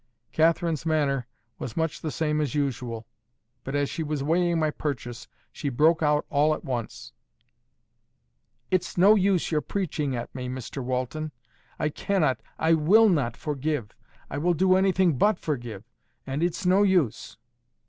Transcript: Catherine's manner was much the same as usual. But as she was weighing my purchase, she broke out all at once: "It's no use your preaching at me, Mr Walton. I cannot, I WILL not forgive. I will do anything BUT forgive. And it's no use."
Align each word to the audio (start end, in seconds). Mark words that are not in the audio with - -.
Catherine's 0.31 0.83
manner 0.83 1.27
was 1.59 1.77
much 1.77 2.01
the 2.01 2.09
same 2.09 2.41
as 2.41 2.55
usual. 2.55 3.05
But 3.63 3.75
as 3.75 3.87
she 3.87 4.01
was 4.01 4.23
weighing 4.23 4.57
my 4.59 4.71
purchase, 4.71 5.27
she 5.51 5.69
broke 5.69 6.01
out 6.01 6.25
all 6.31 6.55
at 6.55 6.65
once: 6.65 7.13
"It's 8.71 8.97
no 8.97 9.13
use 9.13 9.51
your 9.51 9.61
preaching 9.61 10.15
at 10.15 10.33
me, 10.33 10.49
Mr 10.49 10.83
Walton. 10.83 11.31
I 11.77 11.89
cannot, 11.89 12.41
I 12.57 12.73
WILL 12.73 13.09
not 13.09 13.37
forgive. 13.37 13.91
I 14.27 14.39
will 14.39 14.55
do 14.55 14.75
anything 14.75 15.19
BUT 15.19 15.37
forgive. 15.37 15.83
And 16.25 16.41
it's 16.41 16.65
no 16.65 16.81
use." 16.81 17.37